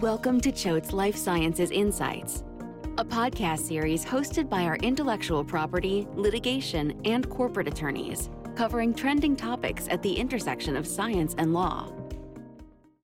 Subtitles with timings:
[0.00, 2.42] Welcome to Choate's Life Sciences Insights,
[2.98, 9.86] a podcast series hosted by our intellectual property, litigation, and corporate attorneys, covering trending topics
[9.88, 11.92] at the intersection of science and law.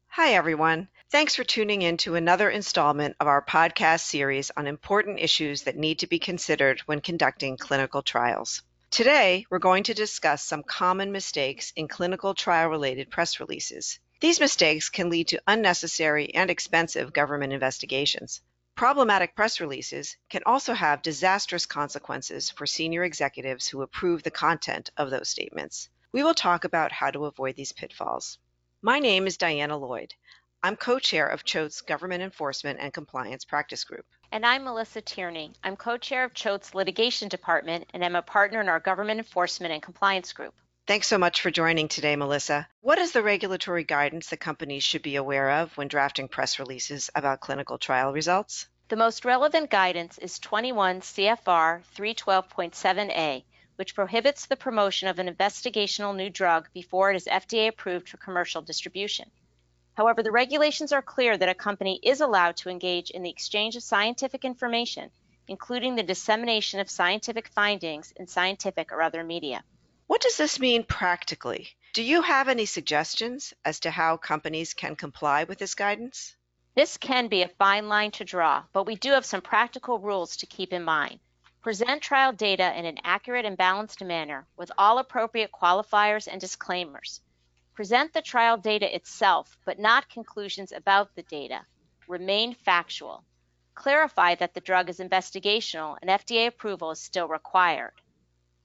[0.09, 0.89] Hi, everyone.
[1.11, 5.77] Thanks for tuning in to another installment of our podcast series on important issues that
[5.77, 8.63] need to be considered when conducting clinical trials.
[8.91, 14.01] Today, we're going to discuss some common mistakes in clinical trial related press releases.
[14.21, 18.43] These mistakes can lead to unnecessary and expensive government investigations.
[18.75, 24.91] Problematic press releases can also have disastrous consequences for senior executives who approve the content
[24.99, 25.89] of those statements.
[26.13, 28.37] We will talk about how to avoid these pitfalls.
[28.83, 30.13] My name is Diana Lloyd.
[30.63, 34.05] I'm co chair of Choate's Government Enforcement and Compliance Practice Group.
[34.31, 35.55] And I'm Melissa Tearney.
[35.65, 39.73] I'm co chair of Choate's Litigation Department and I'm a partner in our Government Enforcement
[39.73, 40.55] and Compliance Group.
[40.91, 42.67] Thanks so much for joining today, Melissa.
[42.81, 47.09] What is the regulatory guidance that companies should be aware of when drafting press releases
[47.15, 48.67] about clinical trial results?
[48.89, 53.45] The most relevant guidance is 21 CFR 312.7a,
[53.77, 58.17] which prohibits the promotion of an investigational new drug before it is FDA approved for
[58.17, 59.31] commercial distribution.
[59.95, 63.77] However, the regulations are clear that a company is allowed to engage in the exchange
[63.77, 65.13] of scientific information,
[65.47, 69.63] including the dissemination of scientific findings in scientific or other media.
[70.11, 71.69] What does this mean practically?
[71.93, 76.35] Do you have any suggestions as to how companies can comply with this guidance?
[76.75, 80.39] This can be a fine line to draw, but we do have some practical rules
[80.39, 81.21] to keep in mind.
[81.63, 87.21] Present trial data in an accurate and balanced manner with all appropriate qualifiers and disclaimers.
[87.75, 91.65] Present the trial data itself, but not conclusions about the data.
[92.09, 93.23] Remain factual.
[93.77, 97.93] Clarify that the drug is investigational and FDA approval is still required.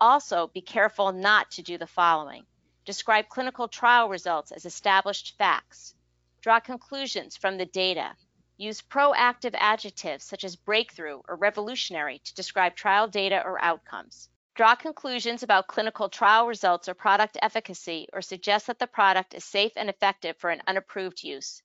[0.02, 2.46] Also, be careful not to do the following.
[2.86, 5.96] Describe clinical trial results as established facts.
[6.42, 8.16] Draw conclusions from the data.
[8.58, 14.30] Use proactive adjectives such as breakthrough or revolutionary to describe trial data or outcomes.
[14.54, 19.44] Draw conclusions about clinical trial results or product efficacy or suggest that the product is
[19.44, 21.61] safe and effective for an unapproved use.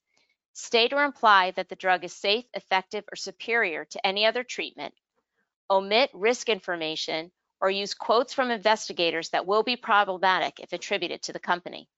[0.52, 4.94] State or imply that the drug is safe, effective, or superior to any other treatment.
[5.70, 11.32] Omit risk information or use quotes from investigators that will be problematic if attributed to
[11.32, 11.88] the company.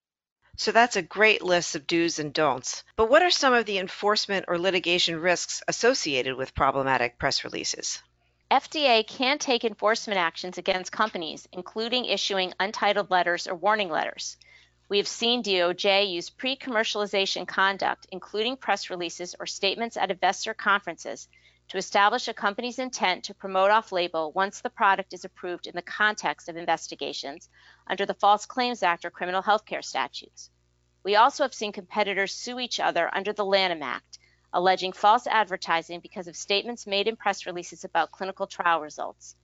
[0.56, 2.84] So that's a great list of do's and don'ts.
[2.96, 8.02] But what are some of the enforcement or litigation risks associated with problematic press releases?
[8.50, 14.36] FDA can take enforcement actions against companies, including issuing untitled letters or warning letters.
[14.90, 20.52] We have seen DOJ use pre commercialization conduct, including press releases or statements at investor
[20.52, 21.28] conferences,
[21.72, 25.74] to establish a company's intent to promote off label once the product is approved in
[25.74, 27.48] the context of investigations
[27.86, 30.50] under the False Claims Act or criminal healthcare statutes.
[31.02, 34.18] We also have seen competitors sue each other under the Lanham Act,
[34.52, 39.34] alleging false advertising because of statements made in press releases about clinical trial results.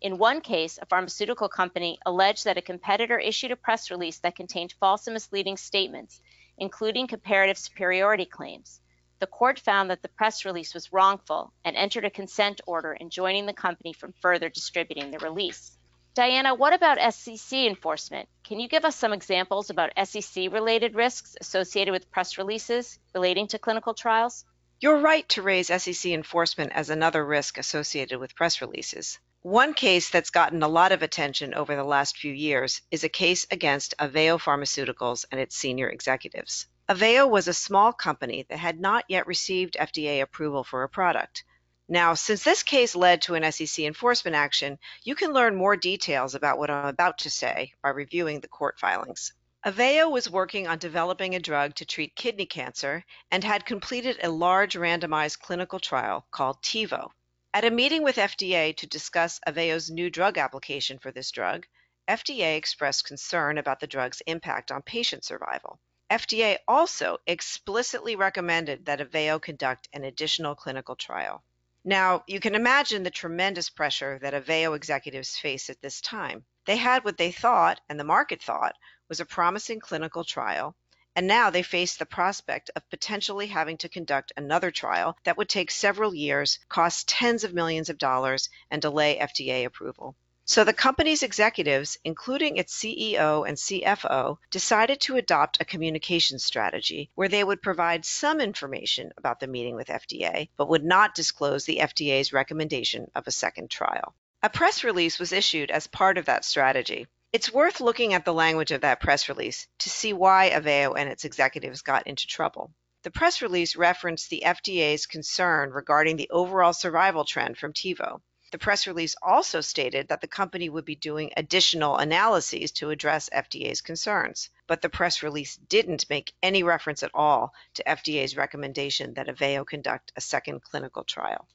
[0.00, 4.34] In one case, a pharmaceutical company alleged that a competitor issued a press release that
[4.34, 6.20] contained false and misleading statements,
[6.56, 8.80] including comparative superiority claims.
[9.20, 13.46] The court found that the press release was wrongful and entered a consent order enjoining
[13.46, 15.76] the company from further distributing the release.
[16.14, 18.28] Diana, what about SEC enforcement?
[18.44, 23.48] Can you give us some examples about SEC related risks associated with press releases relating
[23.48, 24.44] to clinical trials?
[24.80, 29.18] You're right to raise SEC enforcement as another risk associated with press releases.
[29.42, 33.08] One case that's gotten a lot of attention over the last few years is a
[33.08, 36.66] case against Aveo Pharmaceuticals and its senior executives.
[36.90, 41.44] Aveo was a small company that had not yet received FDA approval for a product.
[41.86, 46.34] Now, since this case led to an SEC enforcement action, you can learn more details
[46.34, 49.34] about what I'm about to say by reviewing the court filings.
[49.66, 54.30] Aveo was working on developing a drug to treat kidney cancer and had completed a
[54.30, 57.10] large randomized clinical trial called TIVO.
[57.52, 61.66] At a meeting with FDA to discuss Aveo's new drug application for this drug,
[62.08, 65.78] FDA expressed concern about the drug's impact on patient survival.
[66.10, 71.44] FDA also explicitly recommended that Aveo conduct an additional clinical trial.
[71.84, 76.44] Now, you can imagine the tremendous pressure that Aveo executives face at this time.
[76.64, 78.74] They had what they thought, and the market thought,
[79.08, 80.76] was a promising clinical trial,
[81.14, 85.48] and now they face the prospect of potentially having to conduct another trial that would
[85.48, 90.14] take several years, cost tens of millions of dollars, and delay FDA approval.
[90.50, 97.10] So the company's executives, including its CEO and CFO, decided to adopt a communication strategy
[97.14, 101.66] where they would provide some information about the meeting with FDA, but would not disclose
[101.66, 104.14] the FDA's recommendation of a second trial.
[104.42, 107.08] A press release was issued as part of that strategy.
[107.30, 111.10] It's worth looking at the language of that press release to see why Aveo and
[111.10, 112.72] its executives got into trouble.
[113.02, 118.22] The press release referenced the FDA's concern regarding the overall survival trend from TIVO.
[118.50, 123.28] The press release also stated that the company would be doing additional analyses to address
[123.28, 129.12] FDA's concerns, but the press release didn't make any reference at all to FDA's recommendation
[129.14, 131.46] that AVEO conduct a second clinical trial.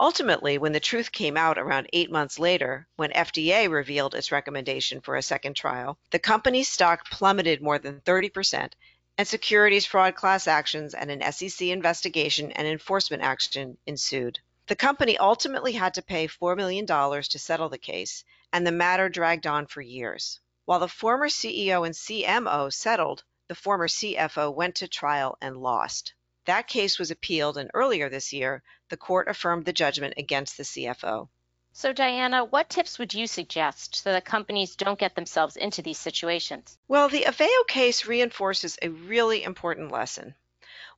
[0.00, 5.02] Ultimately, when the truth came out around eight months later, when FDA revealed its recommendation
[5.02, 8.72] for a second trial, the company's stock plummeted more than 30%,
[9.18, 14.38] and securities fraud class actions and an SEC investigation and enforcement action ensued.
[14.68, 18.22] The company ultimately had to pay $4 million to settle the case,
[18.52, 20.40] and the matter dragged on for years.
[20.66, 26.12] While the former CEO and CMO settled, the former CFO went to trial and lost.
[26.44, 30.64] That case was appealed, and earlier this year, the court affirmed the judgment against the
[30.64, 31.30] CFO.
[31.72, 35.96] So, Diana, what tips would you suggest so that companies don't get themselves into these
[35.96, 36.76] situations?
[36.88, 40.34] Well, the AVEO case reinforces a really important lesson.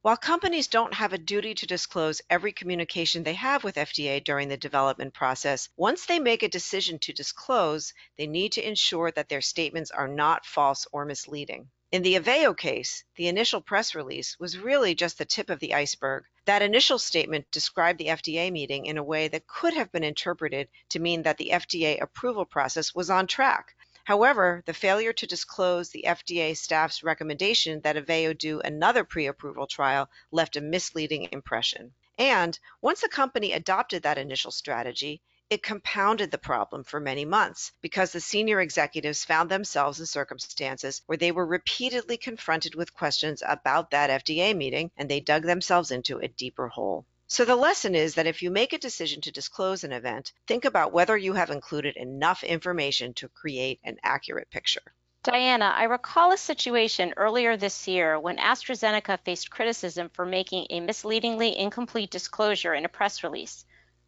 [0.03, 4.49] While companies don't have a duty to disclose every communication they have with FDA during
[4.49, 9.29] the development process, once they make a decision to disclose, they need to ensure that
[9.29, 11.69] their statements are not false or misleading.
[11.93, 15.75] In the AVEO case, the initial press release was really just the tip of the
[15.75, 16.25] iceberg.
[16.47, 20.69] That initial statement described the FDA meeting in a way that could have been interpreted
[20.89, 23.75] to mean that the FDA approval process was on track.
[24.11, 29.69] However, the failure to disclose the FDA staff's recommendation that AVEO do another pre approval
[29.69, 31.95] trial left a misleading impression.
[32.19, 37.71] And once a company adopted that initial strategy, it compounded the problem for many months
[37.81, 43.45] because the senior executives found themselves in circumstances where they were repeatedly confronted with questions
[43.47, 47.07] about that FDA meeting and they dug themselves into a deeper hole.
[47.31, 50.65] So the lesson is that if you make a decision to disclose an event, think
[50.65, 54.83] about whether you have included enough information to create an accurate picture.
[55.23, 60.81] Diana, I recall a situation earlier this year when AstraZeneca faced criticism for making a
[60.81, 63.65] misleadingly incomplete disclosure in a press release.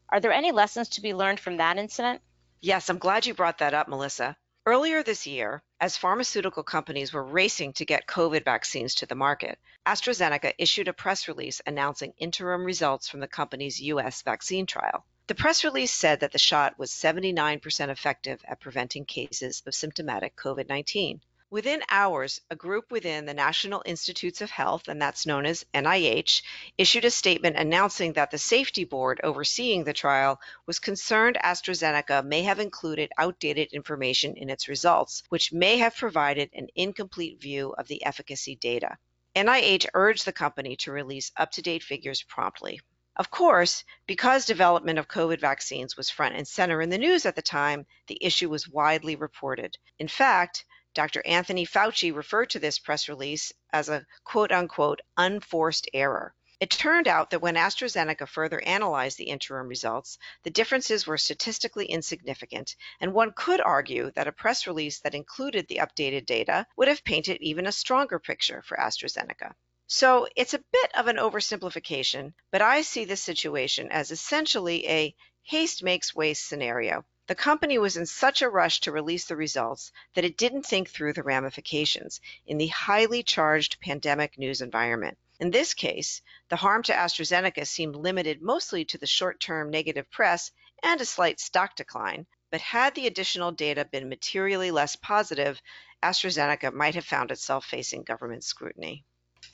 [0.09, 2.23] Are there any lessons to be learned from that incident?
[2.61, 4.37] Yes, I'm glad you brought that up, Melissa.
[4.67, 9.59] Earlier this year, as pharmaceutical companies were racing to get COVID vaccines to the market,
[9.85, 14.23] AstraZeneca issued a press release announcing interim results from the company's U.S.
[14.23, 15.05] vaccine trial.
[15.27, 20.37] The press release said that the shot was 79% effective at preventing cases of symptomatic
[20.37, 21.21] COVID 19.
[21.53, 26.41] Within hours, a group within the National Institutes of Health, and that's known as NIH,
[26.79, 32.43] issued a statement announcing that the safety board overseeing the trial was concerned AstraZeneca may
[32.45, 37.87] have included outdated information in its results, which may have provided an incomplete view of
[37.87, 38.97] the efficacy data.
[39.37, 42.81] NIH urged the company to release up to date figures promptly.
[43.17, 47.37] Of course, because development of COVID vaccines was front and center in the news at
[47.37, 49.77] the time, the issue was widely reported.
[49.99, 51.23] In fact, Dr.
[51.27, 56.35] Anthony Fauci referred to this press release as a quote unquote unforced error.
[56.63, 61.87] It turned out that when AstraZeneca further analyzed the interim results, the differences were statistically
[61.87, 66.87] insignificant, and one could argue that a press release that included the updated data would
[66.87, 69.55] have painted even a stronger picture for AstraZeneca.
[69.89, 75.17] So it's a bit of an oversimplification, but I see this situation as essentially a
[75.43, 77.05] haste makes waste scenario.
[77.29, 80.91] The company was in such a rush to release the results that it didn't think
[80.91, 85.17] through the ramifications in the highly charged pandemic news environment.
[85.39, 90.11] In this case, the harm to AstraZeneca seemed limited mostly to the short term negative
[90.11, 90.51] press
[90.83, 92.27] and a slight stock decline.
[92.51, 95.63] But had the additional data been materially less positive,
[96.03, 99.05] AstraZeneca might have found itself facing government scrutiny.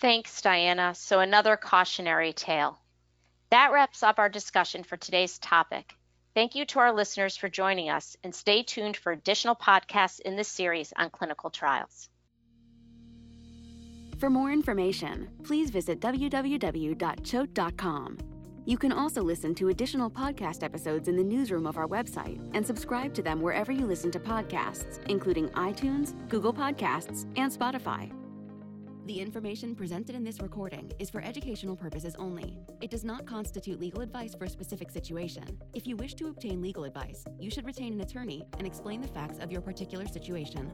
[0.00, 0.94] Thanks, Diana.
[0.94, 2.80] So, another cautionary tale.
[3.50, 5.94] That wraps up our discussion for today's topic.
[6.34, 10.36] Thank you to our listeners for joining us, and stay tuned for additional podcasts in
[10.36, 12.08] this series on clinical trials.
[14.18, 18.18] For more information, please visit www.choate.com.
[18.66, 22.66] You can also listen to additional podcast episodes in the newsroom of our website and
[22.66, 28.12] subscribe to them wherever you listen to podcasts, including iTunes, Google Podcasts, and Spotify.
[29.08, 32.58] The information presented in this recording is for educational purposes only.
[32.82, 35.58] It does not constitute legal advice for a specific situation.
[35.72, 39.08] If you wish to obtain legal advice, you should retain an attorney and explain the
[39.08, 40.70] facts of your particular situation.